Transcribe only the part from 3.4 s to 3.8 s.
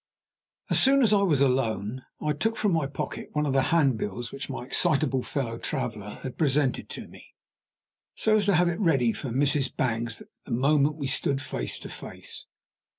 of the